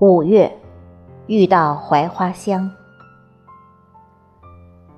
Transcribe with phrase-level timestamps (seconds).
[0.00, 0.50] 五月，
[1.26, 2.70] 遇到槐花香。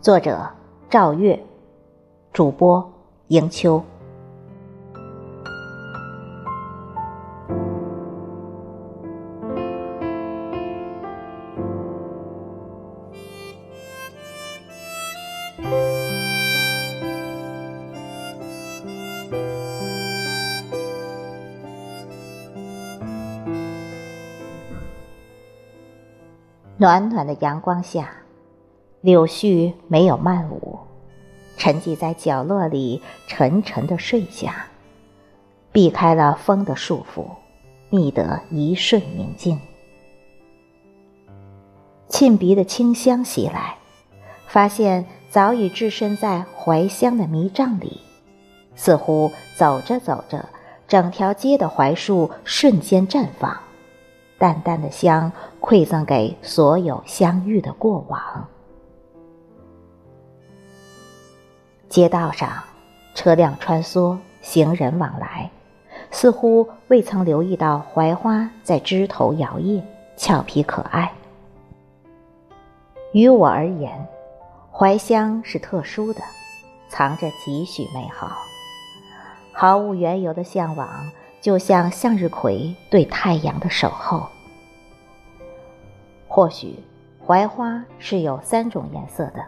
[0.00, 0.48] 作者：
[0.88, 1.38] 赵月，
[2.32, 2.90] 主播：
[3.26, 3.84] 迎秋。
[26.78, 28.10] 暖暖的阳光下，
[29.00, 30.78] 柳絮没有漫舞，
[31.56, 34.66] 沉寂在角落里，沉沉的睡下，
[35.72, 37.24] 避开了风的束缚，
[37.88, 39.58] 觅得一瞬宁静。
[42.08, 43.78] 沁鼻的清香袭来，
[44.46, 48.02] 发现早已置身在怀香的迷障里，
[48.74, 50.44] 似乎走着走着，
[50.86, 53.58] 整条街的槐树瞬间绽放。
[54.38, 55.32] 淡淡的香
[55.66, 58.46] 馈赠给所有相遇的过往。
[61.88, 62.62] 街道上，
[63.16, 65.50] 车辆穿梭，行人往来，
[66.12, 69.82] 似乎未曾留意到槐花在枝头摇曳，
[70.16, 71.12] 俏皮可爱。
[73.12, 74.06] 于我而言，
[74.70, 76.20] 槐香是特殊的，
[76.88, 78.36] 藏着几许美好，
[79.52, 80.88] 毫无缘由的向往。
[81.40, 84.26] 就像向日葵对太阳的守候。
[86.36, 86.78] 或许，
[87.24, 89.42] 槐花是有三种颜色的。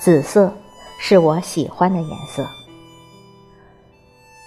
[0.00, 0.52] 紫色
[0.98, 2.44] 是我喜欢的颜色。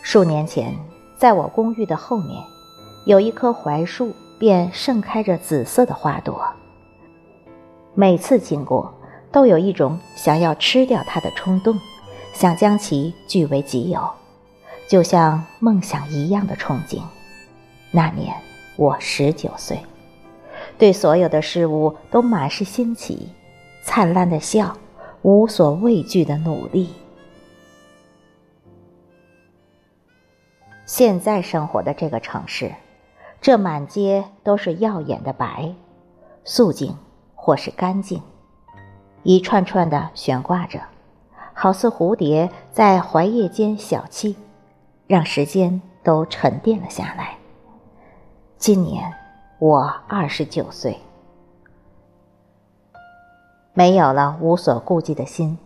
[0.03, 0.77] 数年前，
[1.17, 2.43] 在我公寓的后面，
[3.05, 6.45] 有一棵槐树，便盛开着紫色的花朵。
[7.93, 8.93] 每次经过，
[9.31, 11.79] 都有一种想要吃掉它的冲动，
[12.33, 14.01] 想将其据为己有。
[14.89, 16.99] 就像梦想一样的憧憬。
[17.89, 18.35] 那年
[18.75, 19.79] 我十九岁，
[20.79, 23.29] 对所有的事物都满是新奇，
[23.83, 24.75] 灿烂的笑，
[25.21, 26.89] 无所畏惧的努力。
[30.85, 32.73] 现在生活的这个城市，
[33.39, 35.71] 这满街都是耀眼的白，
[36.43, 36.97] 素净
[37.35, 38.19] 或是干净，
[39.21, 40.79] 一串串的悬挂着，
[41.53, 44.33] 好似蝴蝶在槐叶间小憩。
[45.05, 47.35] 让时间都沉淀了下来。
[48.59, 49.11] 今年
[49.59, 50.97] 我二十九岁，
[53.73, 55.57] 没有了无所顾忌的心，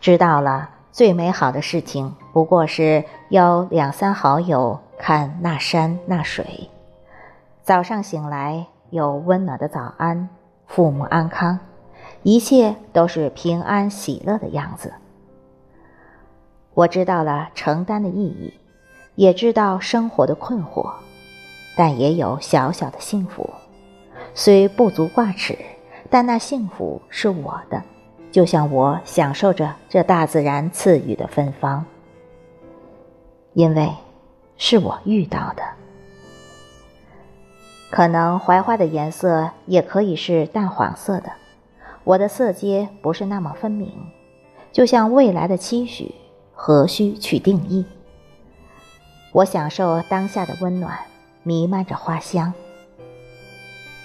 [0.00, 6.68] 知道了最美好的事情不过是邀两三好友看那山那水。
[7.62, 10.28] 早上醒来有温暖的早安，
[10.66, 11.60] 父母安康，
[12.24, 14.92] 一切都是平安喜乐的样子。
[16.74, 18.54] 我知道了承担的意义。
[19.14, 20.92] 也知道生活的困惑，
[21.78, 23.48] 但也有小小的幸福，
[24.34, 25.56] 虽不足挂齿，
[26.10, 27.80] 但那幸福是我的，
[28.32, 31.84] 就像我享受着这大自然赐予的芬芳，
[33.52, 33.92] 因为
[34.56, 35.62] 是我遇到的。
[37.90, 41.30] 可能槐花的颜色也可以是淡黄色的，
[42.02, 43.92] 我的色阶不是那么分明，
[44.72, 46.12] 就像未来的期许，
[46.52, 47.86] 何须去定义？
[49.30, 50.98] 我享受当下的温暖，
[51.48, 52.52] 弥漫着花香。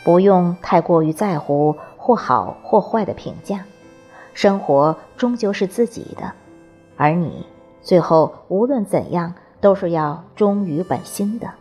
[0.05, 3.65] 不用太过于在乎或好或坏的评价，
[4.33, 6.31] 生活终究是自己的，
[6.95, 7.45] 而你
[7.81, 11.51] 最后无论怎样都是要忠于本心的。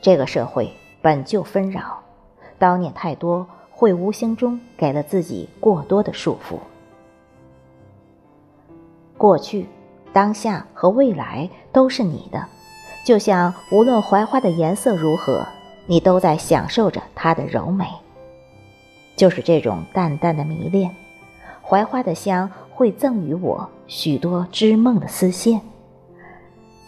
[0.00, 0.70] 这个社会
[1.02, 1.98] 本就纷扰，
[2.56, 6.56] 叨念太多会无形中给了自己过多的束缚。
[9.18, 9.66] 过去。
[10.12, 12.42] 当下和未来都是你的，
[13.06, 15.46] 就像无论槐花的颜色如何，
[15.86, 17.86] 你都在享受着它的柔美。
[19.14, 20.92] 就是这种淡淡的迷恋，
[21.62, 25.60] 槐花的香会赠予我许多织梦的丝线。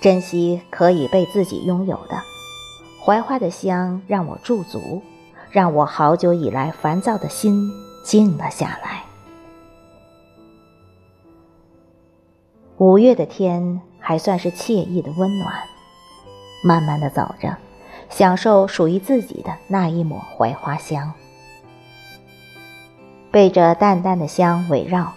[0.00, 2.20] 珍惜可以被自己拥有的，
[3.04, 5.00] 槐花的香让我驻足，
[5.52, 7.70] 让我好久以来烦躁的心
[8.02, 9.04] 静了下来。
[12.78, 15.54] 五月的天还算是惬意的温暖，
[16.62, 17.56] 慢慢的走着，
[18.08, 21.12] 享受属于自己的那一抹槐花香，
[23.30, 25.12] 被这淡淡的香围绕，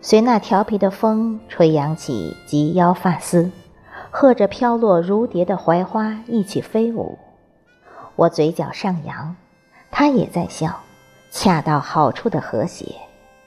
[0.00, 3.50] 随那调皮的风吹扬起及腰发丝，
[4.10, 7.18] 和着飘落如蝶的槐花一起飞舞。
[8.16, 9.36] 我嘴角上扬，
[9.90, 10.80] 他也在笑，
[11.30, 12.94] 恰到好处的和谐，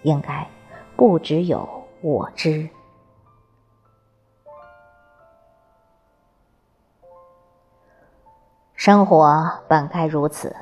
[0.03, 0.47] 应该
[0.95, 1.67] 不只有
[2.01, 2.69] 我知。
[8.85, 10.55] 生活本该如此，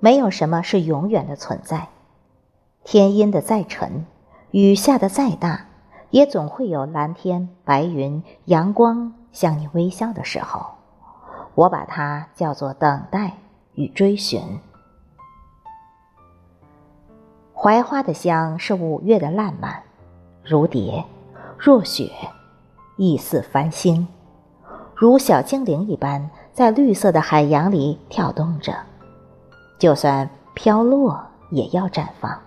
[0.00, 1.88] 没有什么是永远的存在。
[2.84, 4.06] 天阴的再沉，
[4.50, 5.66] 雨下的再大，
[6.08, 10.64] 也总会有蓝天、白云、阳光向你微笑的时候。
[11.54, 13.34] 我把它叫做等待
[13.74, 14.40] 与追寻。
[17.52, 19.82] 槐花的香是五月的烂漫，
[20.42, 21.04] 如蝶，
[21.58, 22.10] 若雪，
[22.96, 24.08] 亦似繁星，
[24.94, 28.72] 如小精灵一般，在绿色的海洋里跳动着。
[29.76, 31.20] 就算飘落，
[31.50, 32.40] 也要绽放。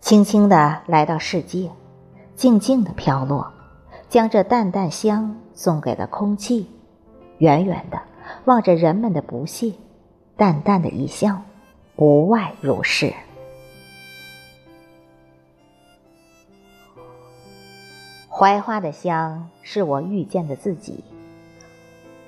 [0.00, 1.70] 轻轻地来到世界，
[2.34, 3.52] 静静地飘落，
[4.08, 6.66] 将这淡淡香送给了空气。
[7.38, 8.00] 远远的
[8.46, 9.74] 望着人们的不屑，
[10.38, 11.42] 淡淡的一笑，
[11.96, 13.12] 不外如是。
[18.30, 21.04] 槐花的香是我遇见的自己，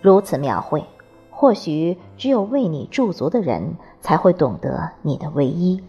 [0.01, 0.85] 如此描绘，
[1.31, 5.83] 或许只有为你驻足的人才会懂得你的唯一。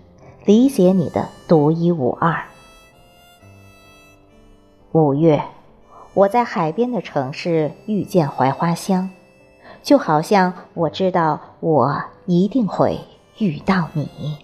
[0.46, 2.44] 理解你的独一无二。
[4.94, 5.44] 五月，
[6.14, 9.12] 我在海边的城市遇见槐花香，
[9.84, 13.00] 就好像我知道我一定会
[13.38, 14.38] 遇到你。